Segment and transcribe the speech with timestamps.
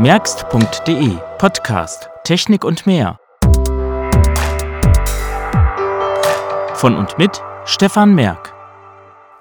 [0.00, 3.18] merkst.de Podcast Technik und mehr.
[6.74, 8.54] Von und mit Stefan Merk.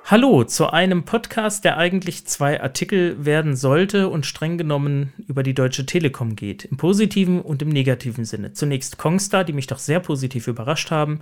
[0.05, 5.53] Hallo zu einem Podcast, der eigentlich zwei Artikel werden sollte und streng genommen über die
[5.53, 6.65] Deutsche Telekom geht.
[6.65, 8.53] Im positiven und im negativen Sinne.
[8.53, 11.19] Zunächst Kongstar, die mich doch sehr positiv überrascht haben.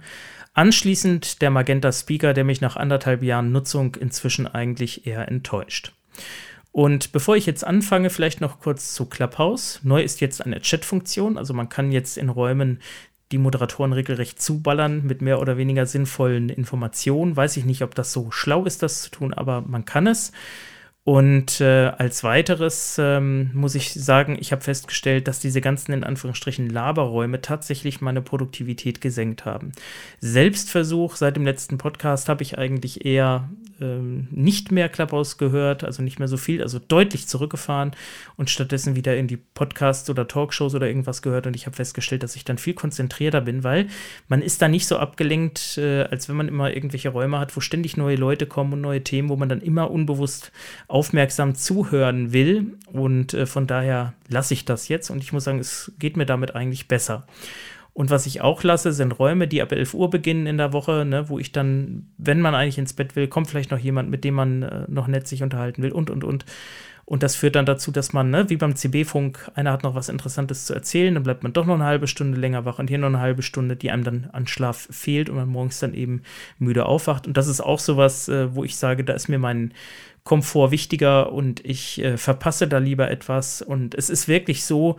[0.53, 5.91] Anschließend der Magenta Speaker, der mich nach anderthalb Jahren Nutzung inzwischen eigentlich eher enttäuscht.
[6.75, 9.79] Und bevor ich jetzt anfange, vielleicht noch kurz zu Clubhouse.
[9.83, 12.81] Neu ist jetzt eine Chat-Funktion, also man kann jetzt in Räumen
[13.31, 17.37] die Moderatoren regelrecht zuballern mit mehr oder weniger sinnvollen Informationen.
[17.37, 20.33] Weiß ich nicht, ob das so schlau ist, das zu tun, aber man kann es.
[21.07, 26.03] Und äh, als weiteres ähm, muss ich sagen, ich habe festgestellt, dass diese ganzen in
[26.03, 29.71] Anführungsstrichen Laberräume tatsächlich meine Produktivität gesenkt haben.
[30.19, 33.47] Selbstversuch seit dem letzten Podcast habe ich eigentlich eher
[33.81, 37.91] ähm, nicht mehr Clubhouse gehört, also nicht mehr so viel, also deutlich zurückgefahren
[38.35, 41.45] und stattdessen wieder in die Podcasts oder Talkshows oder irgendwas gehört.
[41.45, 43.87] Und ich habe festgestellt, dass ich dann viel konzentrierter bin, weil
[44.27, 47.59] man ist da nicht so abgelenkt, äh, als wenn man immer irgendwelche Räume hat, wo
[47.59, 50.51] ständig neue Leute kommen und neue Themen, wo man dann immer unbewusst
[50.95, 52.77] aufmerksam zuhören will.
[52.87, 56.25] Und äh, von daher lasse ich das jetzt und ich muss sagen, es geht mir
[56.25, 57.27] damit eigentlich besser.
[57.95, 61.05] Und was ich auch lasse, sind Räume, die ab 11 Uhr beginnen in der Woche,
[61.05, 64.25] ne, wo ich dann, wenn man eigentlich ins Bett will, kommt vielleicht noch jemand, mit
[64.25, 66.43] dem man äh, noch nett sich unterhalten will und, und, und.
[67.05, 70.09] Und das führt dann dazu, dass man, ne, wie beim CB-Funk, einer hat noch was
[70.09, 72.97] Interessantes zu erzählen, dann bleibt man doch noch eine halbe Stunde länger wach und hier
[72.97, 76.23] noch eine halbe Stunde, die einem dann an Schlaf fehlt und man morgens dann eben
[76.59, 77.27] müde aufwacht.
[77.27, 79.73] Und das ist auch sowas, äh, wo ich sage, da ist mir mein
[80.25, 83.61] Komfort wichtiger und ich äh, verpasse da lieber etwas.
[83.61, 84.97] Und es ist wirklich so,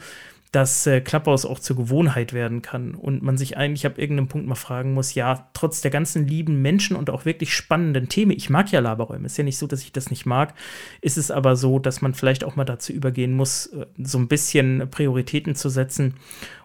[0.52, 4.54] dass äh, auch zur Gewohnheit werden kann und man sich eigentlich ab irgendeinem Punkt mal
[4.54, 8.70] fragen muss, ja, trotz der ganzen lieben Menschen und auch wirklich spannenden Themen, ich mag
[8.70, 10.54] ja Laberräume, ist ja nicht so, dass ich das nicht mag,
[11.00, 14.28] ist es aber so, dass man vielleicht auch mal dazu übergehen muss, äh, so ein
[14.28, 16.14] bisschen Prioritäten zu setzen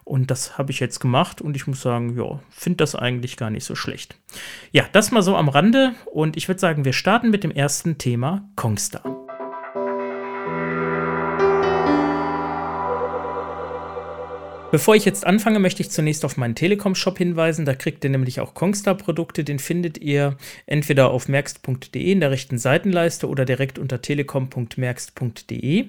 [0.04, 3.50] und das habe ich jetzt gemacht und ich muss sagen, ja, finde das eigentlich gar
[3.50, 4.16] nicht so schlecht.
[4.72, 7.98] Ja, das mal so am Rande und ich würde sagen, wir starten mit dem ersten
[7.98, 9.21] Thema Kongstar.
[14.72, 17.66] Bevor ich jetzt anfange, möchte ich zunächst auf meinen Telekom-Shop hinweisen.
[17.66, 19.44] Da kriegt ihr nämlich auch Kongstar-Produkte.
[19.44, 25.88] Den findet ihr entweder auf merkst.de in der rechten Seitenleiste oder direkt unter telekom.merkst.de.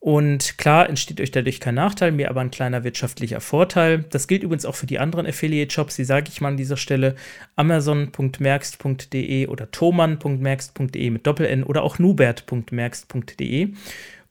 [0.00, 4.06] Und klar entsteht euch dadurch kein Nachteil, mir aber ein kleiner wirtschaftlicher Vorteil.
[4.08, 7.14] Das gilt übrigens auch für die anderen Affiliate-Shops, die sage ich mal an dieser Stelle.
[7.56, 13.74] Amazon.merkst.de oder thomann.merkst.de mit Doppel-N oder auch nubert.merkst.de.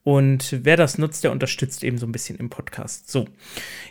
[0.08, 3.12] Und wer das nutzt, der unterstützt eben so ein bisschen im Podcast.
[3.12, 3.26] So,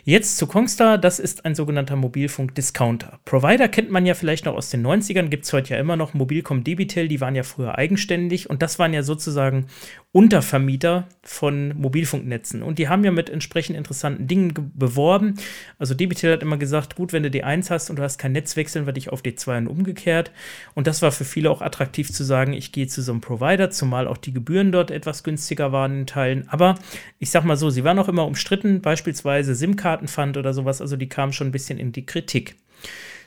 [0.03, 0.97] jetzt zu Kongstar.
[0.97, 3.19] Das ist ein sogenannter Mobilfunk-Discounter.
[3.23, 6.15] Provider kennt man ja vielleicht noch aus den 90ern, gibt es heute ja immer noch.
[6.15, 9.67] Mobilcom Debitel, die waren ja früher eigenständig und das waren ja sozusagen
[10.13, 12.63] Untervermieter von Mobilfunknetzen.
[12.63, 15.35] Und die haben ja mit entsprechend interessanten Dingen beworben.
[15.77, 18.55] Also Debitel hat immer gesagt, gut, wenn du D1 hast und du hast kein Netz,
[18.55, 20.31] wechseln wir dich auf D2 und umgekehrt.
[20.75, 23.69] Und das war für viele auch attraktiv zu sagen, ich gehe zu so einem Provider,
[23.69, 26.47] zumal auch die Gebühren dort etwas günstiger waren in Teilen.
[26.49, 26.75] Aber
[27.19, 30.81] ich sag mal so, sie waren auch immer umstritten, beispielsweise SIM-Kartenpfand oder sowas.
[30.81, 32.55] Also die kamen schon ein bisschen in die Kritik.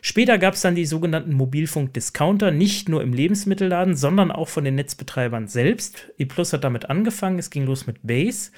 [0.03, 4.77] Später gab es dann die sogenannten Mobilfunk-Discounter, nicht nur im Lebensmittelladen, sondern auch von den
[4.77, 6.11] Netzbetreibern selbst.
[6.19, 8.51] ePlus hat damit angefangen, es ging los mit Base.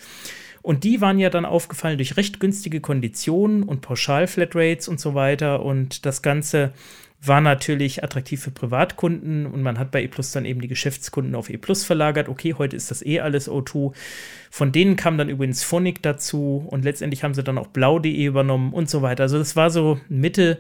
[0.63, 5.65] Und die waren ja dann aufgefallen durch recht günstige Konditionen und Pauschal-Flatrates und so weiter.
[5.65, 6.73] Und das Ganze
[7.25, 11.51] war natürlich attraktiv für Privatkunden und man hat bei ePlus dann eben die Geschäftskunden auf
[11.51, 12.29] ePlus verlagert.
[12.29, 13.93] Okay, heute ist das eh alles O2.
[14.51, 18.73] Von denen kam dann übrigens Phonic dazu und letztendlich haben sie dann auch blau.de übernommen
[18.73, 19.23] und so weiter.
[19.23, 20.59] Also das war so Mitte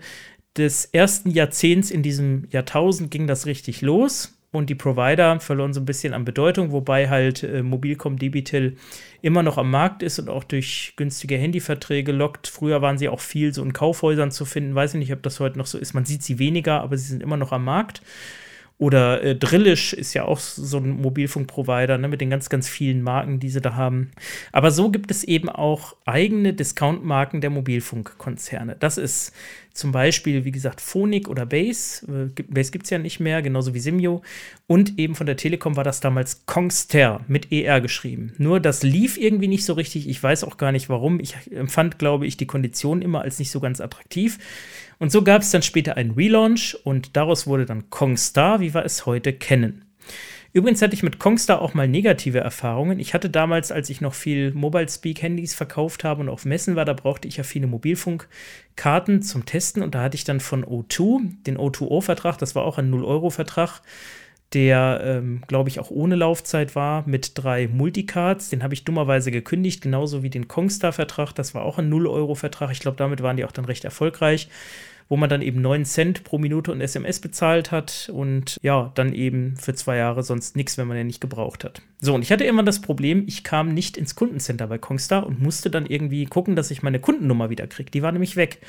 [0.57, 5.81] des ersten Jahrzehnts in diesem Jahrtausend ging das richtig los und die Provider verloren so
[5.81, 8.77] ein bisschen an Bedeutung, wobei halt äh, Mobilcom Debitel
[9.23, 12.49] immer noch am Markt ist und auch durch günstige Handyverträge lockt.
[12.49, 15.41] Früher waren sie auch viel so in Kaufhäusern zu finden, weiß ich nicht, ob das
[15.41, 15.95] heute noch so ist.
[15.95, 18.03] Man sieht sie weniger, aber sie sind immer noch am Markt.
[18.83, 23.01] Oder äh, Drillisch ist ja auch so ein Mobilfunkprovider ne, mit den ganz, ganz vielen
[23.01, 24.11] Marken, die sie da haben.
[24.51, 28.77] Aber so gibt es eben auch eigene Discount-Marken der Mobilfunkkonzerne.
[28.81, 29.33] Das ist
[29.75, 32.07] zum Beispiel, wie gesagt, Phonik oder Base.
[32.37, 34.23] Äh, Base gibt es ja nicht mehr, genauso wie Simio.
[34.67, 38.33] Und eben von der Telekom war das damals Kongster mit ER geschrieben.
[38.39, 40.09] Nur das lief irgendwie nicht so richtig.
[40.09, 41.21] Ich weiß auch gar nicht warum.
[41.21, 44.39] Ich empfand, glaube ich, die Konditionen immer als nicht so ganz attraktiv.
[44.99, 48.85] Und so gab es dann später einen Relaunch und daraus wurde dann Kongstar, wie wir
[48.85, 49.85] es heute kennen.
[50.55, 53.01] Übrigens hatte ich mit Kongstar auch mal negative Erfahrungen.
[53.01, 56.77] Ich hatte damals, als ich noch viel Mobile Speak Handys verkauft habe und auf Messen
[56.77, 60.65] war, da brauchte ich ja viele Mobilfunkkarten zum Testen und da hatte ich dann von
[60.65, 63.81] O2 den O2O-Vertrag, das war auch ein 0-Euro-Vertrag,
[64.53, 68.51] der, ähm, glaube ich, auch ohne Laufzeit war, mit drei Multicards.
[68.51, 71.33] Den habe ich dummerweise gekündigt, genauso wie den Kongstar-Vertrag.
[71.33, 72.71] Das war auch ein 0-Euro-Vertrag.
[72.71, 74.49] Ich glaube, damit waren die auch dann recht erfolgreich
[75.13, 79.13] wo man dann eben 9 Cent pro Minute und SMS bezahlt hat und ja, dann
[79.13, 81.83] eben für zwei Jahre sonst nichts, wenn man den nicht gebraucht hat.
[82.01, 85.39] So, und ich hatte immer das Problem, ich kam nicht ins Kundencenter bei Kongstar und
[85.39, 87.91] musste dann irgendwie gucken, dass ich meine Kundennummer wieder kriege.
[87.91, 88.63] Die war nämlich weg.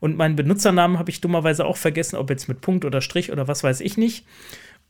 [0.00, 3.46] Und meinen Benutzernamen habe ich dummerweise auch vergessen, ob jetzt mit Punkt oder Strich oder
[3.46, 4.24] was weiß ich nicht.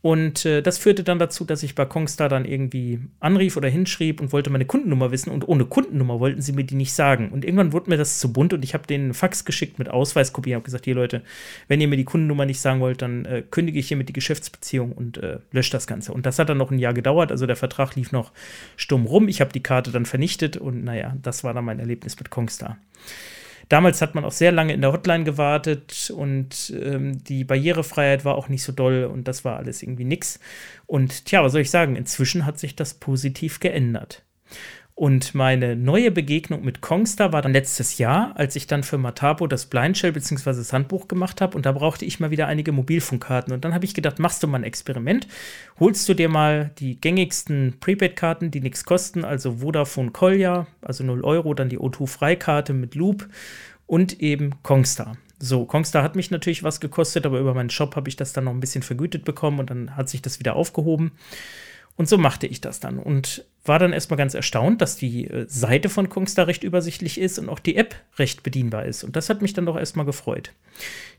[0.01, 4.19] Und äh, das führte dann dazu, dass ich bei Kongstar dann irgendwie anrief oder hinschrieb
[4.19, 5.29] und wollte meine Kundennummer wissen.
[5.29, 7.29] Und ohne Kundennummer wollten sie mir die nicht sagen.
[7.29, 10.49] Und irgendwann wurde mir das zu bunt und ich habe einen Fax geschickt mit Ausweiskopie.
[10.49, 11.21] Ich habe gesagt, hier Leute,
[11.67, 14.91] wenn ihr mir die Kundennummer nicht sagen wollt, dann äh, kündige ich hiermit die Geschäftsbeziehung
[14.91, 16.13] und äh, lösche das Ganze.
[16.13, 17.31] Und das hat dann noch ein Jahr gedauert.
[17.31, 18.31] Also der Vertrag lief noch
[18.77, 19.27] stumm rum.
[19.27, 22.77] Ich habe die Karte dann vernichtet und naja, das war dann mein Erlebnis mit Kongstar.
[23.71, 28.35] Damals hat man auch sehr lange in der Hotline gewartet und ähm, die Barrierefreiheit war
[28.35, 30.41] auch nicht so doll und das war alles irgendwie nix.
[30.87, 31.95] Und tja, was soll ich sagen?
[31.95, 34.23] Inzwischen hat sich das positiv geändert.
[35.01, 39.47] Und meine neue Begegnung mit Kongstar war dann letztes Jahr, als ich dann für Matabo
[39.47, 40.51] das Blindshell bzw.
[40.51, 41.57] das Handbuch gemacht habe.
[41.57, 43.51] Und da brauchte ich mal wieder einige Mobilfunkkarten.
[43.51, 45.27] Und dann habe ich gedacht, machst du mal ein Experiment.
[45.79, 51.23] Holst du dir mal die gängigsten Prepaid-Karten, die nichts kosten, also Vodafone Kolja, also 0
[51.23, 53.27] Euro, dann die O2-Freikarte mit Loop
[53.87, 55.17] und eben Kongstar.
[55.39, 58.43] So, Kongstar hat mich natürlich was gekostet, aber über meinen Shop habe ich das dann
[58.43, 61.13] noch ein bisschen vergütet bekommen und dann hat sich das wieder aufgehoben.
[61.95, 65.45] Und so machte ich das dann und war dann erstmal ganz erstaunt, dass die äh,
[65.47, 69.03] Seite von Kongstar recht übersichtlich ist und auch die App recht bedienbar ist.
[69.03, 70.51] Und das hat mich dann doch erstmal gefreut.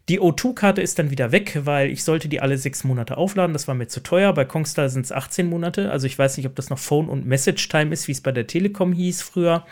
[0.09, 3.53] Die O2-Karte ist dann wieder weg, weil ich sollte die alle sechs Monate aufladen.
[3.53, 4.33] Das war mir zu teuer.
[4.33, 5.93] Bei Kongstar sind es 18 Monate.
[5.93, 8.33] Also ich weiß nicht, ob das noch Phone und Message Time ist, wie es bei
[8.33, 9.65] der Telekom hieß früher.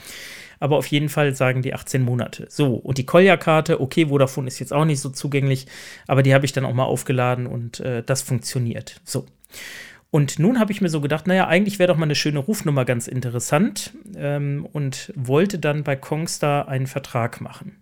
[0.60, 2.46] Aber auf jeden Fall sagen die 18 Monate.
[2.50, 5.66] So, und die Kolja-Karte, okay, Vodafone ist jetzt auch nicht so zugänglich,
[6.06, 9.00] aber die habe ich dann auch mal aufgeladen und äh, das funktioniert.
[9.02, 9.26] So.
[10.10, 12.84] Und nun habe ich mir so gedacht, naja, eigentlich wäre doch mal eine schöne Rufnummer
[12.84, 17.76] ganz interessant ähm, und wollte dann bei Kongstar einen Vertrag machen.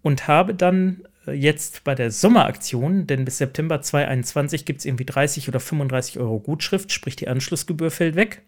[0.00, 5.04] Und habe dann äh, jetzt bei der Sommeraktion, denn bis September 2021 gibt es irgendwie
[5.04, 8.42] 30 oder 35 Euro Gutschrift, sprich die Anschlussgebühr fällt weg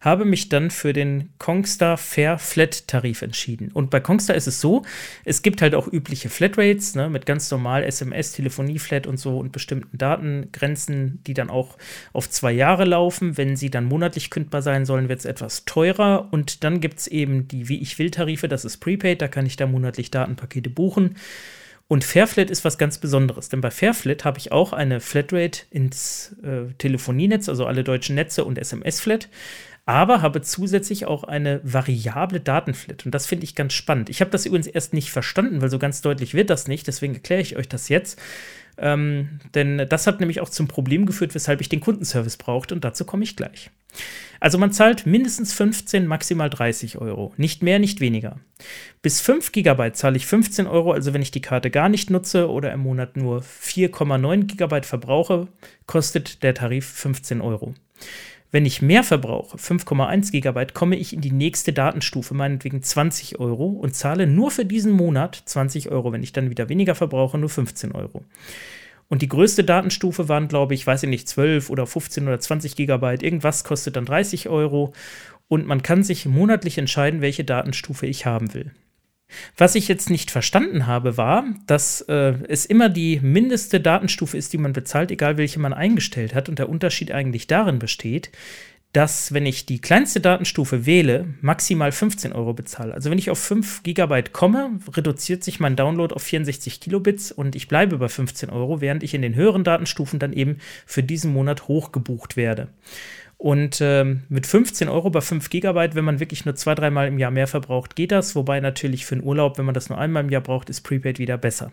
[0.00, 3.70] habe mich dann für den Kongstar Fair Flat Tarif entschieden.
[3.72, 4.82] Und bei Kongstar ist es so,
[5.24, 9.38] es gibt halt auch übliche Flatrates ne, mit ganz normal SMS, Telefonie Flat und so
[9.38, 11.76] und bestimmten Datengrenzen, die dann auch
[12.12, 13.36] auf zwei Jahre laufen.
[13.36, 16.28] Wenn sie dann monatlich kündbar sein sollen, wird es etwas teurer.
[16.30, 19.46] Und dann gibt es eben die Wie ich will Tarife, das ist Prepaid, da kann
[19.46, 21.16] ich da monatlich Datenpakete buchen.
[21.88, 26.36] Und Fairflat ist was ganz Besonderes, denn bei Fairflat habe ich auch eine Flatrate ins
[26.42, 29.30] äh, Telefonienetz, also alle deutschen Netze und SMS-Flat
[29.88, 33.06] aber habe zusätzlich auch eine variable Datenflat.
[33.06, 34.10] Und das finde ich ganz spannend.
[34.10, 36.86] Ich habe das übrigens erst nicht verstanden, weil so ganz deutlich wird das nicht.
[36.86, 38.20] Deswegen erkläre ich euch das jetzt.
[38.76, 42.74] Ähm, denn das hat nämlich auch zum Problem geführt, weshalb ich den Kundenservice brauchte.
[42.74, 43.70] Und dazu komme ich gleich.
[44.40, 47.32] Also man zahlt mindestens 15, maximal 30 Euro.
[47.38, 48.38] Nicht mehr, nicht weniger.
[49.00, 52.50] Bis 5 GB zahle ich 15 Euro, also wenn ich die Karte gar nicht nutze
[52.50, 55.48] oder im Monat nur 4,9 GB verbrauche,
[55.86, 57.74] kostet der Tarif 15 Euro.
[58.50, 63.66] Wenn ich mehr verbrauche, 5,1 GB, komme ich in die nächste Datenstufe, meinetwegen 20 Euro,
[63.66, 66.12] und zahle nur für diesen Monat 20 Euro.
[66.12, 68.24] Wenn ich dann wieder weniger verbrauche, nur 15 Euro.
[69.08, 72.74] Und die größte Datenstufe waren, glaube ich, weiß ich nicht, 12 oder 15 oder 20
[72.74, 73.22] Gigabyte.
[73.22, 74.92] Irgendwas kostet dann 30 Euro.
[75.48, 78.70] Und man kann sich monatlich entscheiden, welche Datenstufe ich haben will.
[79.56, 84.52] Was ich jetzt nicht verstanden habe, war, dass äh, es immer die mindeste Datenstufe ist,
[84.52, 86.48] die man bezahlt, egal welche man eingestellt hat.
[86.48, 88.30] Und der Unterschied eigentlich darin besteht,
[88.92, 92.94] dass, wenn ich die kleinste Datenstufe wähle, maximal 15 Euro bezahle.
[92.94, 97.54] Also wenn ich auf 5 Gigabyte komme, reduziert sich mein Download auf 64 Kilobits und
[97.54, 100.56] ich bleibe bei 15 Euro, während ich in den höheren Datenstufen dann eben
[100.86, 102.68] für diesen Monat hochgebucht werde.
[103.38, 107.18] Und ähm, mit 15 Euro bei 5 Gigabyte, wenn man wirklich nur zwei, dreimal im
[107.18, 108.34] Jahr mehr verbraucht, geht das.
[108.34, 111.20] Wobei natürlich für einen Urlaub, wenn man das nur einmal im Jahr braucht, ist Prepaid
[111.20, 111.70] wieder besser.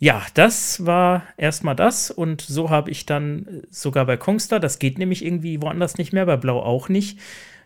[0.00, 2.10] Ja, das war erstmal das.
[2.10, 6.12] Und so habe ich dann äh, sogar bei Kongstar, das geht nämlich irgendwie woanders nicht
[6.12, 7.20] mehr, bei Blau auch nicht,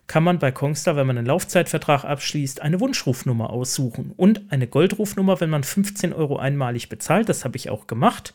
[0.06, 5.40] kann man bei Kongstar, wenn man einen Laufzeitvertrag abschließt, eine Wunschrufnummer aussuchen und eine Goldrufnummer,
[5.40, 7.30] wenn man 15 Euro einmalig bezahlt.
[7.30, 8.34] Das habe ich auch gemacht.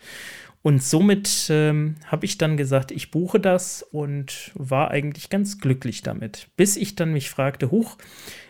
[0.62, 6.02] Und somit ähm, habe ich dann gesagt, ich buche das und war eigentlich ganz glücklich
[6.02, 6.50] damit.
[6.58, 7.98] Bis ich dann mich fragte, huch,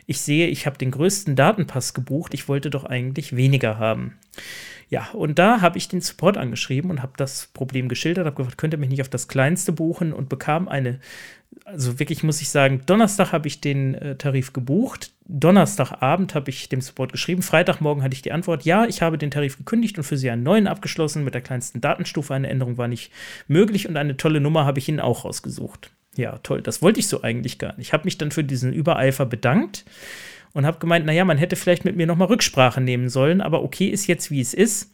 [0.07, 4.17] ich sehe, ich habe den größten Datenpass gebucht, ich wollte doch eigentlich weniger haben.
[4.89, 8.57] Ja, und da habe ich den Support angeschrieben und habe das Problem geschildert, habe gefragt,
[8.57, 10.99] könnt ihr mich nicht auf das kleinste buchen und bekam eine,
[11.65, 16.69] also wirklich muss ich sagen, Donnerstag habe ich den äh, Tarif gebucht, Donnerstagabend habe ich
[16.69, 20.03] dem Support geschrieben, Freitagmorgen hatte ich die Antwort, ja, ich habe den Tarif gekündigt und
[20.03, 23.11] für Sie einen neuen abgeschlossen, mit der kleinsten Datenstufe eine Änderung war nicht
[23.47, 25.91] möglich und eine tolle Nummer habe ich Ihnen auch rausgesucht.
[26.15, 27.87] Ja, toll, das wollte ich so eigentlich gar nicht.
[27.87, 29.85] Ich habe mich dann für diesen Übereifer bedankt
[30.53, 33.87] und habe gemeint, naja, man hätte vielleicht mit mir nochmal Rücksprache nehmen sollen, aber okay
[33.87, 34.91] ist jetzt, wie es ist.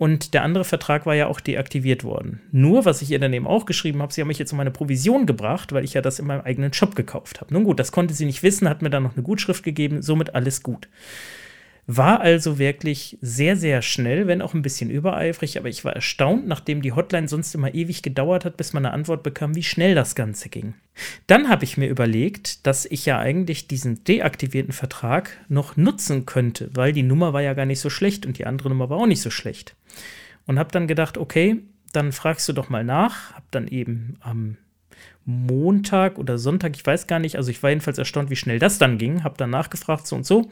[0.00, 2.40] Und der andere Vertrag war ja auch deaktiviert worden.
[2.52, 4.70] Nur, was ich ihr dann eben auch geschrieben habe, sie haben mich jetzt um meine
[4.70, 7.52] Provision gebracht, weil ich ja das in meinem eigenen Shop gekauft habe.
[7.52, 10.34] Nun gut, das konnte sie nicht wissen, hat mir dann noch eine Gutschrift gegeben, somit
[10.34, 10.88] alles gut.
[11.86, 16.46] War also wirklich sehr, sehr schnell, wenn auch ein bisschen übereifrig, aber ich war erstaunt,
[16.46, 19.94] nachdem die Hotline sonst immer ewig gedauert hat, bis man eine Antwort bekam, wie schnell
[19.94, 20.74] das Ganze ging.
[21.26, 26.70] Dann habe ich mir überlegt, dass ich ja eigentlich diesen deaktivierten Vertrag noch nutzen könnte,
[26.74, 29.06] weil die Nummer war ja gar nicht so schlecht und die andere Nummer war auch
[29.06, 29.74] nicht so schlecht.
[30.46, 34.56] Und habe dann gedacht, okay, dann fragst du doch mal nach, habe dann eben am
[35.24, 38.78] Montag oder Sonntag, ich weiß gar nicht, also ich war jedenfalls erstaunt, wie schnell das
[38.78, 40.48] dann ging, habe dann nachgefragt, so und so.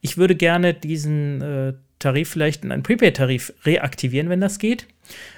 [0.00, 4.86] Ich würde gerne diesen äh, Tarif vielleicht in einen Prepaid-Tarif reaktivieren, wenn das geht.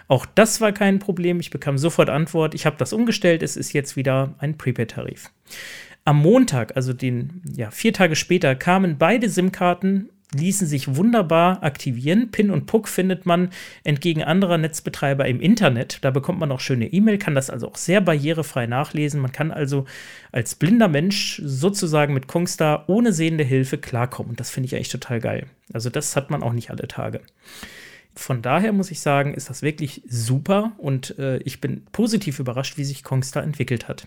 [0.08, 3.72] Auch das war kein Problem, ich bekam sofort Antwort, ich habe das umgestellt, es ist
[3.72, 5.30] jetzt wieder ein Prepaid-Tarif.
[6.04, 12.30] Am Montag, also den, ja, vier Tage später, kamen beide SIM-Karten ließen sich wunderbar aktivieren.
[12.30, 13.50] PIN und PUC findet man
[13.84, 15.98] entgegen anderer Netzbetreiber im Internet.
[16.02, 19.20] Da bekommt man auch schöne E-Mail, kann das also auch sehr barrierefrei nachlesen.
[19.20, 19.84] Man kann also
[20.32, 24.36] als blinder Mensch sozusagen mit Kongstar ohne sehende Hilfe klarkommen.
[24.36, 25.46] das finde ich eigentlich total geil.
[25.72, 27.20] Also das hat man auch nicht alle Tage.
[28.14, 32.76] Von daher muss ich sagen, ist das wirklich super und äh, ich bin positiv überrascht,
[32.76, 34.06] wie sich Kongstar entwickelt hat.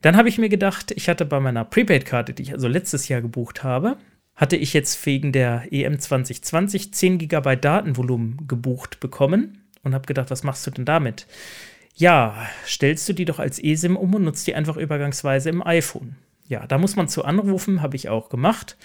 [0.00, 3.20] Dann habe ich mir gedacht, ich hatte bei meiner Prepaid-Karte, die ich also letztes Jahr
[3.20, 3.96] gebucht habe,
[4.36, 10.30] hatte ich jetzt wegen der EM 2020 10 GB Datenvolumen gebucht bekommen und habe gedacht,
[10.30, 11.26] was machst du denn damit?
[11.96, 16.16] Ja, stellst du die doch als eSIM um und nutzt die einfach übergangsweise im iPhone.
[16.46, 18.76] Ja, da muss man zu anrufen, habe ich auch gemacht.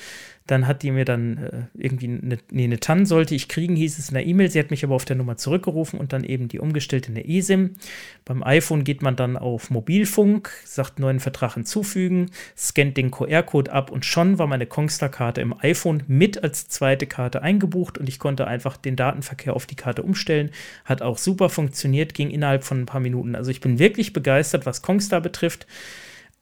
[0.47, 3.99] Dann hat die mir dann äh, irgendwie eine, nee, eine TAN sollte ich kriegen, hieß
[3.99, 4.49] es in der E-Mail.
[4.49, 7.75] Sie hat mich aber auf der Nummer zurückgerufen und dann eben die umgestellte eine eSIM.
[8.23, 13.91] Beim iPhone geht man dann auf Mobilfunk, sagt neuen Vertrag hinzufügen, scannt den QR-Code ab
[13.91, 18.47] und schon war meine Kongstar-Karte im iPhone mit als zweite Karte eingebucht und ich konnte
[18.47, 20.49] einfach den Datenverkehr auf die Karte umstellen.
[20.85, 23.35] Hat auch super funktioniert, ging innerhalb von ein paar Minuten.
[23.35, 25.67] Also ich bin wirklich begeistert, was Kongstar betrifft.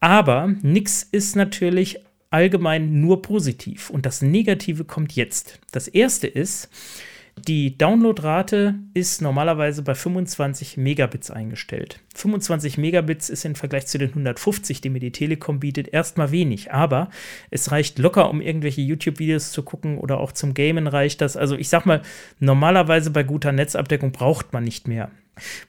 [0.00, 2.00] Aber nichts ist natürlich
[2.30, 5.58] allgemein nur positiv und das Negative kommt jetzt.
[5.72, 6.68] Das erste ist,
[7.46, 12.00] die Downloadrate ist normalerweise bei 25 Megabits eingestellt.
[12.14, 16.72] 25 Megabits ist im Vergleich zu den 150, die mir die Telekom bietet, erstmal wenig,
[16.72, 17.10] aber
[17.50, 21.36] es reicht locker, um irgendwelche YouTube-Videos zu gucken oder auch zum Gamen reicht das.
[21.36, 22.02] Also ich sag mal,
[22.40, 25.10] normalerweise bei guter Netzabdeckung braucht man nicht mehr.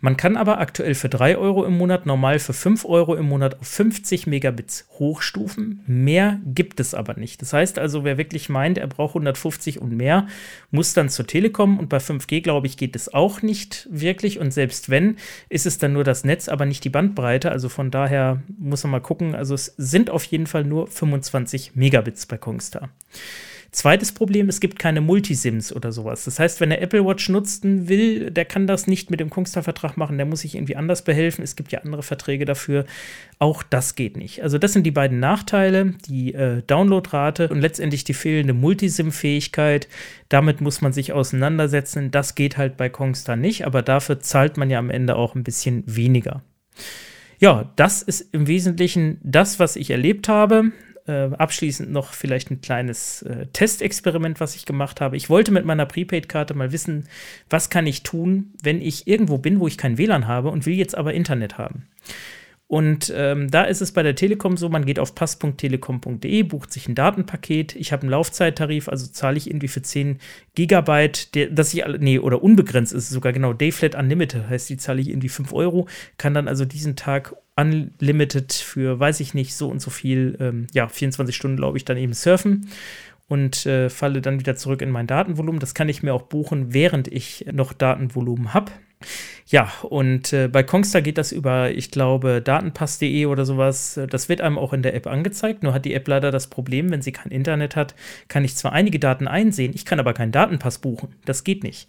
[0.01, 3.59] Man kann aber aktuell für 3 Euro im Monat, normal für 5 Euro im Monat
[3.59, 5.83] auf 50 Megabits hochstufen.
[5.87, 7.41] Mehr gibt es aber nicht.
[7.41, 10.27] Das heißt also, wer wirklich meint, er braucht 150 und mehr,
[10.71, 14.39] muss dann zur Telekom und bei 5G, glaube ich, geht es auch nicht wirklich.
[14.39, 15.17] Und selbst wenn,
[15.49, 17.51] ist es dann nur das Netz, aber nicht die Bandbreite.
[17.51, 19.35] Also von daher muss man mal gucken.
[19.35, 22.89] Also es sind auf jeden Fall nur 25 Megabits bei Kongstar.
[23.71, 26.25] Zweites Problem, es gibt keine Multisims oder sowas.
[26.25, 29.95] Das heißt, wenn er Apple Watch nutzen will, der kann das nicht mit dem Kongstar-Vertrag
[29.95, 31.43] machen, der muss sich irgendwie anders behelfen.
[31.43, 32.85] Es gibt ja andere Verträge dafür.
[33.37, 34.41] Auch das geht nicht.
[34.41, 39.87] Also das sind die beiden Nachteile, die äh, Downloadrate und letztendlich die fehlende Multisim-Fähigkeit.
[40.29, 42.09] Damit muss man sich auseinandersetzen.
[42.09, 45.43] Das geht halt bei Kongstar nicht, aber dafür zahlt man ja am Ende auch ein
[45.43, 46.41] bisschen weniger.
[47.39, 50.71] Ja, das ist im Wesentlichen das, was ich erlebt habe.
[51.09, 55.17] Äh, abschließend noch vielleicht ein kleines äh, Testexperiment, was ich gemacht habe.
[55.17, 57.07] Ich wollte mit meiner Prepaid-Karte mal wissen,
[57.49, 60.75] was kann ich tun, wenn ich irgendwo bin, wo ich kein WLAN habe und will
[60.75, 61.87] jetzt aber Internet haben.
[62.67, 66.87] Und ähm, da ist es bei der Telekom so, man geht auf pass.telekom.de, bucht sich
[66.87, 67.75] ein Datenpaket.
[67.75, 70.19] Ich habe einen Laufzeittarif, also zahle ich irgendwie für 10
[70.53, 74.77] Gigabyte, der, dass ich, nee, oder unbegrenzt ist es sogar, genau, Dayflat Unlimited, heißt, die
[74.77, 75.87] zahle ich irgendwie 5 Euro,
[76.19, 80.67] kann dann also diesen Tag unlimited für, weiß ich nicht, so und so viel, ähm,
[80.73, 82.69] ja, 24 Stunden, glaube ich, dann eben surfen
[83.27, 85.59] und äh, falle dann wieder zurück in mein Datenvolumen.
[85.59, 88.71] Das kann ich mir auch buchen, während ich noch Datenvolumen habe.
[89.47, 93.99] Ja, und äh, bei Kongstar geht das über, ich glaube, datenpass.de oder sowas.
[94.09, 95.63] Das wird einem auch in der App angezeigt.
[95.63, 97.95] Nur hat die App leider das Problem, wenn sie kein Internet hat,
[98.27, 101.15] kann ich zwar einige Daten einsehen, ich kann aber keinen Datenpass buchen.
[101.25, 101.87] Das geht nicht.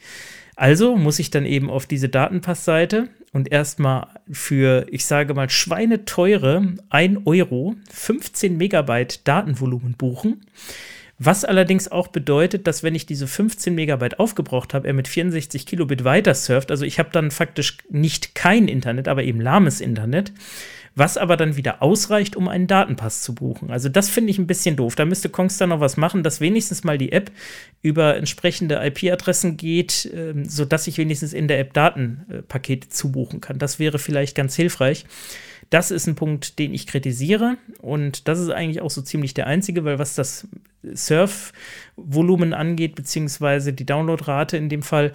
[0.61, 6.75] Also muss ich dann eben auf diese Datenpassseite und erstmal für, ich sage mal, schweineteure
[6.91, 10.43] 1 Euro 15 Megabyte Datenvolumen buchen.
[11.19, 15.65] Was allerdings auch bedeutet, dass wenn ich diese 15 Megabyte aufgebraucht habe, er mit 64
[15.65, 16.71] Kilobit weiter surft.
[16.71, 20.31] Also ich habe dann faktisch nicht kein Internet, aber eben lahmes Internet
[20.95, 23.71] was aber dann wieder ausreicht, um einen Datenpass zu buchen.
[23.71, 24.97] Also das finde ich ein bisschen doof.
[24.97, 27.31] Da müsste Kongstar noch was machen, dass wenigstens mal die App
[27.83, 33.59] über entsprechende IP-Adressen geht, äh, sodass ich wenigstens in der App Datenpakete äh, zubuchen kann.
[33.59, 35.05] Das wäre vielleicht ganz hilfreich.
[35.71, 39.47] Das ist ein Punkt, den ich kritisiere und das ist eigentlich auch so ziemlich der
[39.47, 40.49] einzige, weil was das
[40.83, 45.13] Surf-Volumen angeht, beziehungsweise die Downloadrate in dem Fall,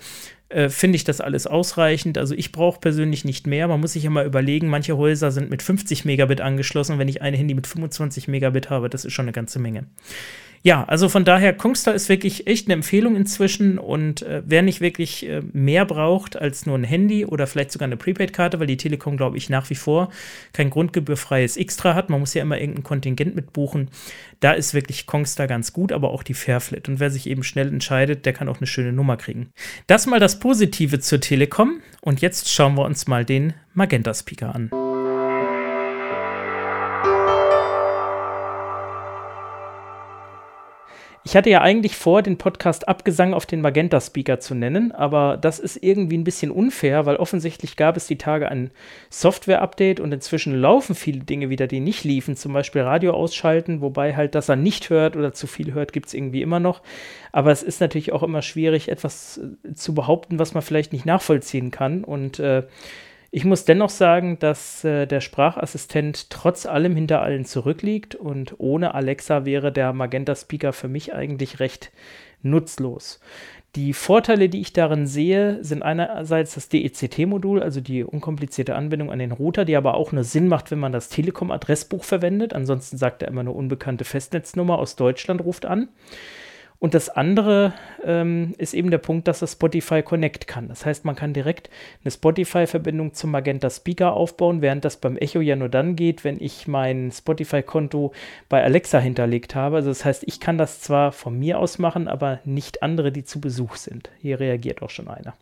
[0.49, 2.17] äh, finde ich das alles ausreichend.
[2.17, 3.67] Also ich brauche persönlich nicht mehr.
[3.67, 6.99] Man muss sich immer überlegen, manche Häuser sind mit 50 Megabit angeschlossen.
[6.99, 9.85] Wenn ich eine Handy mit 25 Megabit habe, das ist schon eine ganze Menge
[10.65, 14.81] ja, also von daher, Kongstar ist wirklich echt eine Empfehlung inzwischen und äh, wer nicht
[14.81, 18.75] wirklich äh, mehr braucht als nur ein Handy oder vielleicht sogar eine Prepaid-Karte, weil die
[18.75, 20.10] Telekom, glaube ich, nach wie vor
[20.53, 23.91] kein grundgebührfreies Extra hat, man muss ja immer irgendein Kontingent mitbuchen,
[24.39, 26.89] da ist wirklich Kongstar ganz gut, aber auch die Fairflit.
[26.89, 29.51] Und wer sich eben schnell entscheidet, der kann auch eine schöne Nummer kriegen.
[29.86, 34.85] Das mal das Positive zur Telekom und jetzt schauen wir uns mal den Magenta-Speaker an.
[41.27, 45.58] Ich hatte ja eigentlich vor, den Podcast Abgesang auf den Magenta-Speaker zu nennen, aber das
[45.58, 48.70] ist irgendwie ein bisschen unfair, weil offensichtlich gab es die Tage ein
[49.10, 54.15] Software-Update und inzwischen laufen viele Dinge wieder, die nicht liefen, zum Beispiel Radio ausschalten, wobei
[54.15, 56.84] halt, dass er nicht hört oder zu viel hört, gibt es irgendwie immer noch.
[57.32, 61.08] Aber es ist natürlich auch immer schwierig, etwas äh, zu behaupten, was man vielleicht nicht
[61.08, 62.62] nachvollziehen kann und äh,
[63.36, 68.96] ich muss dennoch sagen, dass äh, der Sprachassistent trotz allem hinter allen zurückliegt und ohne
[68.96, 71.92] Alexa wäre der Magenta Speaker für mich eigentlich recht
[72.44, 73.20] nutzlos.
[73.75, 79.20] Die Vorteile, die ich darin sehe, sind einerseits das DECT-Modul, also die unkomplizierte Anbindung an
[79.20, 82.54] den Router, die aber auch nur Sinn macht, wenn man das Telekom-Adressbuch verwendet.
[82.54, 85.89] Ansonsten sagt er immer eine unbekannte Festnetznummer aus Deutschland ruft an.
[86.79, 90.67] Und das andere ähm, ist eben der Punkt, dass das Spotify Connect kann.
[90.67, 91.70] Das heißt, man kann direkt
[92.03, 96.39] eine Spotify-Verbindung zum Magenta Speaker aufbauen, während das beim Echo ja nur dann geht, wenn
[96.39, 98.12] ich mein Spotify-Konto
[98.50, 99.77] bei Alexa hinterlegt habe.
[99.77, 103.24] Also das heißt, ich kann das zwar von mir aus machen, aber nicht andere, die
[103.24, 104.10] zu Besuch sind.
[104.22, 105.34] Hier reagiert auch schon einer.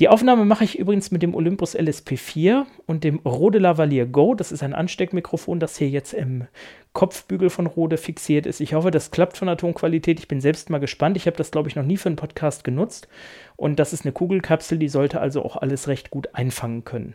[0.00, 4.34] Die Aufnahme mache ich übrigens mit dem Olympus LSP4 und dem Rode Lavalier Go.
[4.34, 6.46] Das ist ein Ansteckmikrofon, das hier jetzt im
[6.94, 8.60] Kopfbügel von Rode fixiert ist.
[8.60, 10.18] Ich hoffe, das klappt von der Tonqualität.
[10.18, 11.18] Ich bin selbst mal gespannt.
[11.18, 13.08] Ich habe das, glaube ich, noch nie für einen Podcast genutzt.
[13.56, 17.14] Und das ist eine Kugelkapsel, die sollte also auch alles recht gut einfangen können.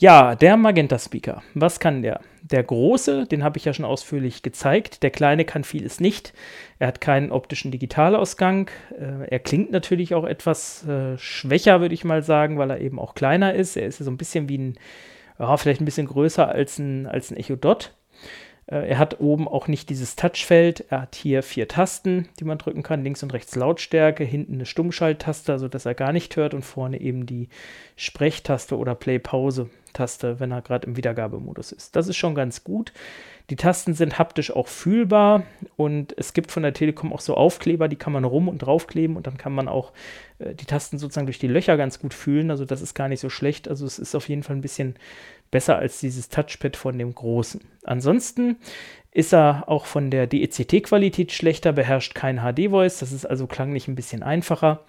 [0.00, 1.42] Ja, der Magenta Speaker.
[1.54, 2.20] Was kann der?
[2.42, 5.02] Der große, den habe ich ja schon ausführlich gezeigt.
[5.02, 6.32] Der kleine kann vieles nicht.
[6.78, 8.70] Er hat keinen optischen Digitalausgang.
[8.96, 13.00] Äh, er klingt natürlich auch etwas äh, schwächer, würde ich mal sagen, weil er eben
[13.00, 13.76] auch kleiner ist.
[13.76, 14.78] Er ist so ein bisschen wie ein,
[15.36, 17.97] ja, vielleicht ein bisschen größer als ein, als ein Echo Dot.
[18.70, 20.84] Äh, er hat oben auch nicht dieses Touchfeld.
[20.90, 23.02] Er hat hier vier Tasten, die man drücken kann.
[23.02, 27.26] Links und rechts Lautstärke, hinten eine Stummschalttaste, sodass er gar nicht hört und vorne eben
[27.26, 27.48] die
[27.96, 31.96] Sprechtaste oder Play-Pause-Taste, wenn er gerade im Wiedergabemodus ist.
[31.96, 32.92] Das ist schon ganz gut.
[33.50, 35.44] Die Tasten sind haptisch auch fühlbar
[35.78, 39.14] und es gibt von der Telekom auch so Aufkleber, die kann man rum und draufkleben
[39.16, 39.92] und dann kann man auch
[40.40, 42.50] äh, die Tasten sozusagen durch die Löcher ganz gut fühlen.
[42.50, 43.68] Also das ist gar nicht so schlecht.
[43.68, 44.96] Also es ist auf jeden Fall ein bisschen
[45.52, 47.60] besser als dieses Touchpad von dem großen.
[47.84, 48.56] Ansonsten
[49.12, 53.94] ist er auch von der DECT-Qualität schlechter, beherrscht kein HD-Voice, das ist also klanglich ein
[53.94, 54.84] bisschen einfacher.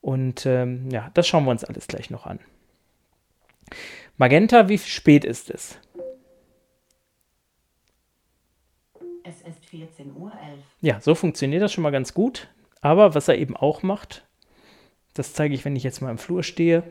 [0.00, 2.40] Und ähm, ja, das schauen wir uns alles gleich noch an.
[4.16, 5.78] Magenta, wie spät ist es?
[9.22, 10.32] Es ist 14.11 Uhr.
[10.80, 12.48] Ja, so funktioniert das schon mal ganz gut.
[12.80, 14.26] Aber was er eben auch macht,
[15.14, 16.82] das zeige ich, wenn ich jetzt mal im Flur stehe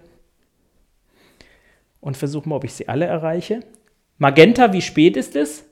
[2.00, 3.62] und versuche mal, ob ich sie alle erreiche.
[4.18, 5.66] Magenta, wie spät ist es?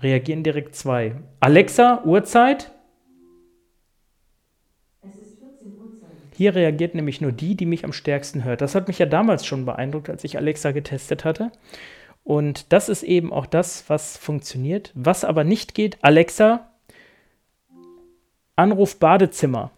[0.00, 1.16] Reagieren direkt zwei.
[1.40, 2.70] Alexa, Uhrzeit?
[6.36, 8.60] Hier reagiert nämlich nur die, die mich am stärksten hört.
[8.60, 11.50] Das hat mich ja damals schon beeindruckt, als ich Alexa getestet hatte.
[12.24, 14.92] Und das ist eben auch das, was funktioniert.
[14.94, 16.70] Was aber nicht geht, Alexa,
[18.54, 19.70] Anruf Badezimmer.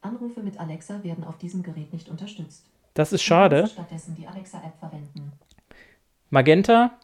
[0.00, 2.64] Anrufe mit Alexa werden auf diesem Gerät nicht unterstützt.
[2.94, 3.66] Das ist schade.
[3.66, 5.32] Stattdessen die Alexa-App verwenden.
[6.30, 6.98] Magenta,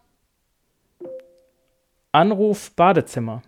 [2.13, 3.43] Anruf Badezimmer.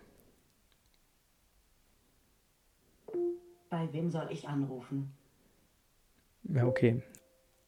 [3.69, 5.11] Bei wem soll ich anrufen?
[6.43, 7.01] Ja, okay.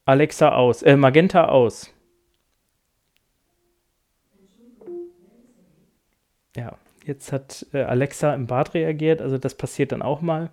[0.04, 0.82] Alexa aus.
[0.82, 1.92] Äh, Magenta aus.
[6.56, 10.50] Ja, jetzt hat äh, Alexa im Bad reagiert, also das passiert dann auch mal.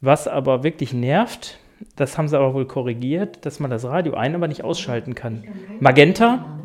[0.00, 1.58] Was aber wirklich nervt,
[1.96, 5.44] das haben sie aber wohl korrigiert, dass man das Radio ein, aber nicht ausschalten kann.
[5.80, 6.58] Magenta,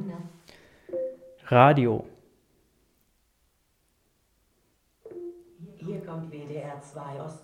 [1.46, 2.06] Radio.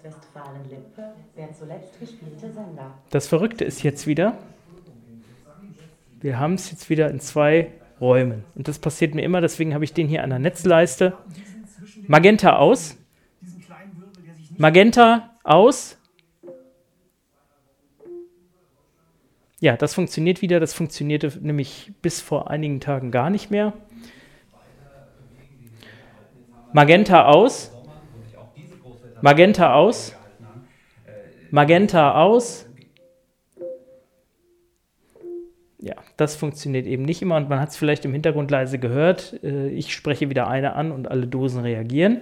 [0.06, 2.94] Ostwestfalen-Lippe, der zuletzt gespielte Sender.
[3.10, 4.38] Das Verrückte ist jetzt wieder,
[6.22, 8.44] wir haben es jetzt wieder in zwei Räumen.
[8.56, 11.14] Und das passiert mir immer, deswegen habe ich den hier an der Netzleiste.
[12.08, 12.98] Magenta aus.
[14.58, 15.98] Magenta aus.
[19.60, 20.60] Ja, das funktioniert wieder.
[20.60, 23.74] Das funktionierte nämlich bis vor einigen Tagen gar nicht mehr.
[26.74, 27.75] Magenta aus.
[29.26, 30.14] Magenta aus.
[31.50, 32.68] Magenta aus.
[35.80, 39.40] Ja, das funktioniert eben nicht immer und man hat es vielleicht im Hintergrund leise gehört.
[39.44, 42.22] Äh, ich spreche wieder eine an und alle Dosen reagieren.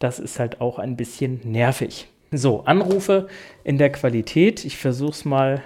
[0.00, 2.08] Das ist halt auch ein bisschen nervig.
[2.32, 3.28] So, Anrufe
[3.62, 4.64] in der Qualität.
[4.64, 5.62] Ich versuche es mal.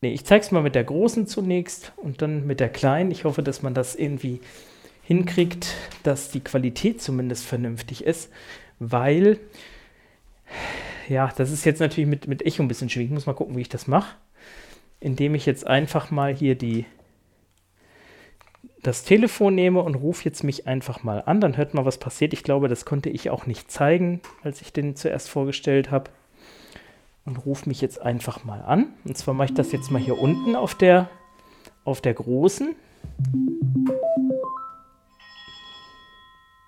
[0.00, 3.10] Nee, ich zeige es mal mit der großen zunächst und dann mit der kleinen.
[3.10, 4.40] Ich hoffe, dass man das irgendwie
[5.02, 8.30] hinkriegt, dass die Qualität zumindest vernünftig ist
[8.90, 9.38] weil,
[11.08, 13.08] ja, das ist jetzt natürlich mit, mit Echo ein bisschen schwierig.
[13.08, 14.16] Ich muss mal gucken, wie ich das mache.
[15.00, 16.86] Indem ich jetzt einfach mal hier die,
[18.82, 21.40] das Telefon nehme und rufe jetzt mich einfach mal an.
[21.40, 22.32] Dann hört mal, was passiert.
[22.32, 26.10] Ich glaube, das konnte ich auch nicht zeigen, als ich den zuerst vorgestellt habe.
[27.24, 28.94] Und rufe mich jetzt einfach mal an.
[29.04, 31.08] Und zwar mache ich das jetzt mal hier unten auf der,
[31.84, 32.74] auf der großen.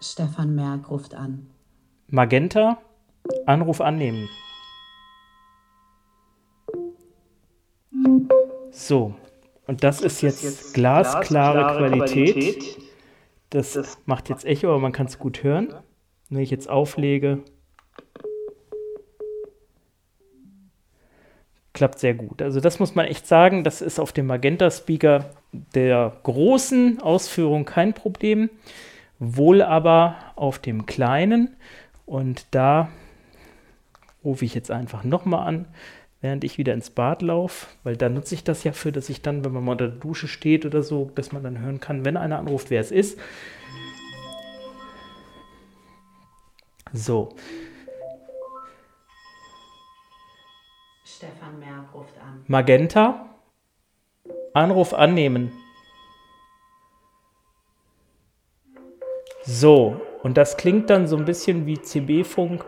[0.00, 1.53] Stefan Merck ruft an.
[2.14, 2.78] Magenta,
[3.44, 4.28] Anruf annehmen.
[8.70, 9.14] So,
[9.66, 12.78] und das ist jetzt glasklare Qualität.
[13.50, 15.74] Das macht jetzt Echo, aber man kann es gut hören.
[16.30, 17.42] Wenn ich jetzt auflege,
[21.72, 22.42] klappt sehr gut.
[22.42, 25.30] Also das muss man echt sagen, das ist auf dem Magenta-Speaker
[25.74, 28.50] der großen Ausführung kein Problem,
[29.18, 31.56] wohl aber auf dem kleinen.
[32.06, 32.88] Und da
[34.24, 35.66] rufe ich jetzt einfach nochmal an,
[36.20, 39.22] während ich wieder ins Bad laufe, weil da nutze ich das ja für, dass ich
[39.22, 42.04] dann, wenn man mal unter der Dusche steht oder so, dass man dann hören kann,
[42.04, 43.18] wenn einer anruft, wer es ist.
[46.92, 47.34] So.
[51.04, 52.44] Stefan Merck ruft an.
[52.46, 53.30] Magenta.
[54.54, 55.52] Anruf annehmen.
[59.44, 62.64] So, und das klingt dann so ein bisschen wie CB-Funk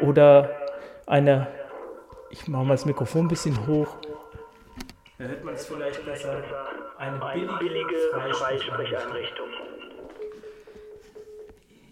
[0.00, 0.50] oder
[1.06, 1.46] eine,
[2.30, 3.96] ich mache mal das Mikrofon ein bisschen hoch.
[5.16, 6.42] Da hört man es vielleicht besser,
[6.98, 7.18] eine
[7.60, 9.46] billige Freisprecheinrichtung.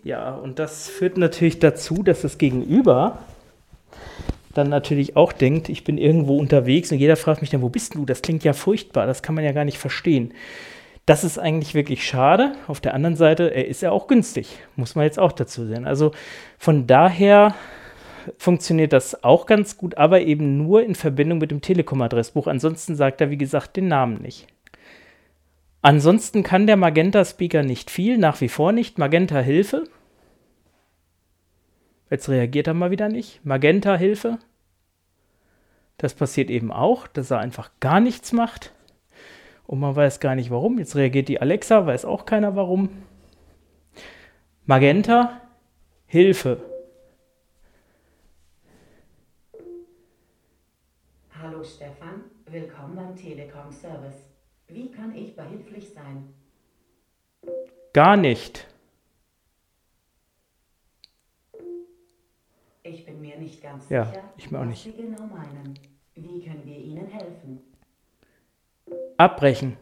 [0.03, 3.21] Ja, und das führt natürlich dazu, dass das Gegenüber
[4.53, 7.95] dann natürlich auch denkt, ich bin irgendwo unterwegs und jeder fragt mich dann, wo bist
[7.95, 8.05] du?
[8.05, 10.35] Das klingt ja furchtbar, das kann man ja gar nicht verstehen.
[11.07, 12.53] Das ist eigentlich wirklich schade.
[12.67, 15.87] Auf der anderen Seite, er ist ja auch günstig, muss man jetzt auch dazu sehen.
[15.87, 16.13] Also
[16.59, 17.55] von daher
[18.39, 22.47] funktioniert das auch ganz gut, aber eben nur in Verbindung mit dem Telekom-Adressbuch.
[22.47, 24.47] Ansonsten sagt er, wie gesagt, den Namen nicht.
[25.83, 28.97] Ansonsten kann der Magenta-Speaker nicht viel, nach wie vor nicht.
[28.99, 29.85] Magenta Hilfe.
[32.09, 33.45] Jetzt reagiert er mal wieder nicht.
[33.45, 34.39] Magenta Hilfe.
[35.99, 38.73] Das passiert eben auch, dass er einfach gar nichts macht
[39.67, 40.79] und man weiß gar nicht warum.
[40.79, 42.91] Jetzt reagiert die Alexa, weiß auch keiner warum.
[44.67, 45.41] Magenta,
[46.07, 46.63] Hilfe.
[51.41, 54.31] Hallo Stefan, willkommen beim Telekom Service.
[54.69, 56.33] Wie kann ich behilflich sein?
[57.93, 58.67] Gar nicht.
[62.83, 64.85] Ich bin mir nicht ganz Ja, sicher, ich mir auch was nicht.
[64.85, 65.79] Sie genau meinen.
[66.15, 67.61] Wie können wir Ihnen helfen?
[69.17, 69.77] Abbrechen.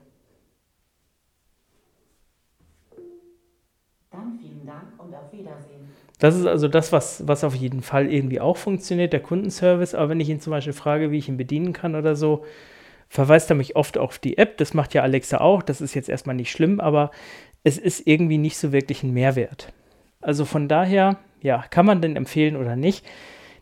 [4.11, 5.91] Dann vielen Dank und auf Wiedersehen.
[6.19, 9.95] Das ist also das, was, was auf jeden Fall irgendwie auch funktioniert, der Kundenservice.
[9.95, 12.45] Aber wenn ich ihn zum Beispiel frage, wie ich ihn bedienen kann oder so,
[13.09, 14.57] verweist er mich oft auf die App.
[14.59, 15.63] Das macht ja Alexa auch.
[15.63, 17.11] Das ist jetzt erstmal nicht schlimm, aber
[17.65, 19.73] es ist irgendwie nicht so wirklich ein Mehrwert.
[20.21, 23.05] Also von daher, ja, kann man denn empfehlen oder nicht?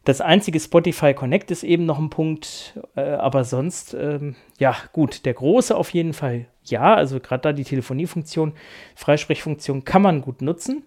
[0.04, 5.26] Das einzige Spotify Connect ist eben noch ein Punkt, äh, aber sonst, ähm, ja, gut,
[5.26, 6.94] der große auf jeden Fall ja.
[6.94, 8.52] Also gerade da die Telefoniefunktion,
[8.94, 10.84] Freisprechfunktion kann man gut nutzen.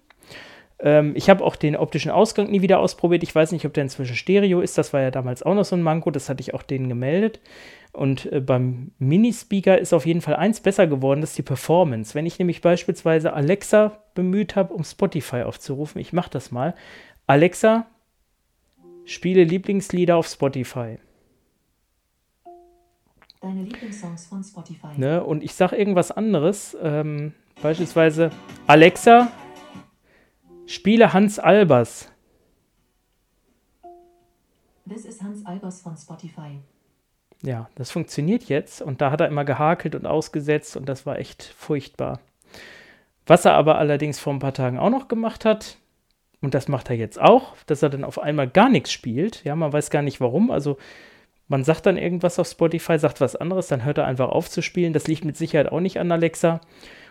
[0.80, 3.23] Ähm, ich habe auch den optischen Ausgang nie wieder ausprobiert.
[3.23, 4.78] Ich weiß nicht, ob der inzwischen Stereo ist.
[4.78, 6.10] Das war ja damals auch noch so ein Manko.
[6.10, 7.39] Das hatte ich auch denen gemeldet.
[7.91, 12.15] Und äh, beim Minispeaker ist auf jeden Fall eins besser geworden, das ist die Performance.
[12.15, 16.73] Wenn ich nämlich beispielsweise Alexa bemüht habe, um Spotify aufzurufen, ich mache das mal.
[17.28, 17.86] Alexa,
[19.06, 20.98] spiele Lieblingslieder auf Spotify.
[23.42, 24.98] Deine Lieblingssongs von Spotify.
[24.98, 25.24] Ne?
[25.24, 26.78] Und ich sage irgendwas anderes.
[26.82, 28.32] Ähm, beispielsweise
[28.68, 29.32] Alexa,
[30.66, 32.10] spiele Hans Albers.
[34.86, 36.60] Das ist Hans Albers von Spotify
[37.44, 38.82] ja, das funktioniert jetzt.
[38.82, 42.20] Und da hat er immer gehakelt und ausgesetzt und das war echt furchtbar.
[43.26, 45.78] Was er aber allerdings vor ein paar Tagen auch noch gemacht hat,
[46.43, 49.45] und das macht er jetzt auch, dass er dann auf einmal gar nichts spielt.
[49.45, 50.51] Ja, man weiß gar nicht warum.
[50.51, 50.77] Also
[51.47, 54.62] man sagt dann irgendwas auf Spotify, sagt was anderes, dann hört er einfach auf zu
[54.62, 54.91] spielen.
[54.91, 56.60] Das liegt mit Sicherheit auch nicht an Alexa.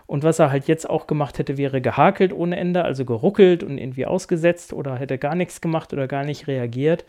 [0.06, 3.78] Und was er halt jetzt auch gemacht hätte, wäre gehakelt ohne Ende, also geruckelt und
[3.78, 7.06] irgendwie ausgesetzt oder hätte gar nichts gemacht oder gar nicht reagiert.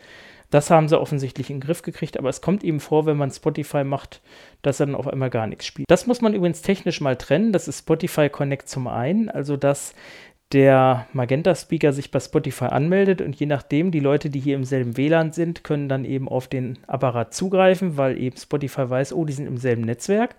[0.50, 3.30] Das haben sie offensichtlich in den Griff gekriegt, aber es kommt eben vor, wenn man
[3.30, 4.22] Spotify macht,
[4.62, 5.90] dass er dann auf einmal gar nichts spielt.
[5.90, 7.52] Das muss man übrigens technisch mal trennen.
[7.52, 9.94] Das ist Spotify Connect zum einen, also dass
[10.54, 14.96] der Magenta-Speaker sich bei Spotify anmeldet und je nachdem, die Leute, die hier im selben
[14.96, 19.32] WLAN sind, können dann eben auf den Apparat zugreifen, weil eben Spotify weiß, oh, die
[19.32, 20.36] sind im selben Netzwerk.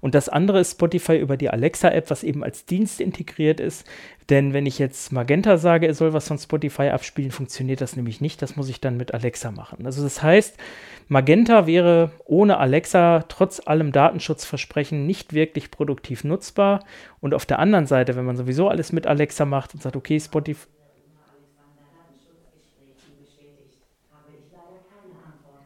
[0.00, 3.86] Und das andere ist Spotify über die Alexa-App, was eben als Dienst integriert ist.
[4.30, 8.20] Denn wenn ich jetzt Magenta sage, er soll was von Spotify abspielen, funktioniert das nämlich
[8.20, 8.40] nicht.
[8.42, 9.84] Das muss ich dann mit Alexa machen.
[9.86, 10.56] Also das heißt,
[11.08, 16.84] Magenta wäre ohne Alexa trotz allem Datenschutzversprechen nicht wirklich produktiv nutzbar.
[17.20, 20.20] Und auf der anderen Seite, wenn man sowieso alles mit Alexa macht und sagt, okay,
[20.20, 20.68] Spotify.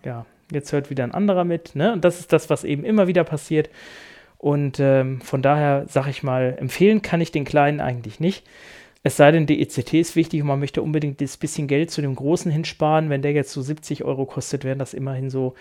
[0.05, 1.75] Ja, jetzt hört wieder ein anderer mit.
[1.75, 1.93] Ne?
[1.93, 3.69] Und das ist das, was eben immer wieder passiert.
[4.45, 8.45] Und ähm, von daher sage ich mal, empfehlen kann ich den kleinen eigentlich nicht.
[9.03, 12.03] Es sei denn, die ECT ist wichtig und man möchte unbedingt das bisschen Geld zu
[12.03, 13.09] dem großen hinsparen.
[13.09, 15.55] Wenn der jetzt so 70 Euro kostet, wären das immerhin so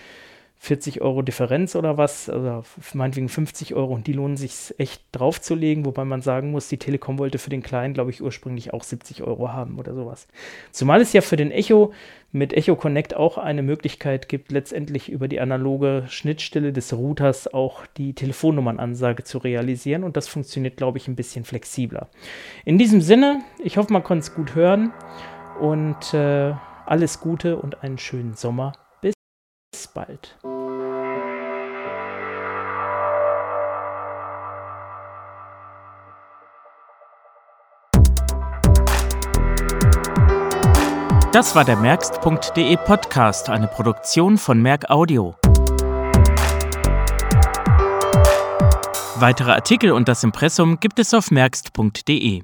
[0.63, 5.85] 40 Euro Differenz oder was, also meinetwegen 50 Euro und die lohnen sich echt draufzulegen,
[5.85, 9.23] wobei man sagen muss, die Telekom wollte für den Kleinen, glaube ich, ursprünglich auch 70
[9.23, 10.25] Euro haben oder sowas.
[10.71, 11.91] Zumal es ja für den Echo
[12.31, 17.85] mit Echo Connect auch eine Möglichkeit gibt, letztendlich über die analoge Schnittstelle des Routers auch
[17.97, 22.07] die Telefonnummernansage zu realisieren und das funktioniert, glaube ich, ein bisschen flexibler.
[22.63, 24.93] In diesem Sinne, ich hoffe, man konnte es gut hören
[25.59, 26.53] und äh,
[26.85, 28.71] alles Gute und einen schönen Sommer.
[29.73, 30.37] Bis bald.
[41.33, 45.33] Das war der Merkst.de Podcast, eine Produktion von Merk Audio.
[49.15, 52.43] Weitere Artikel und das Impressum gibt es auf merkst.de.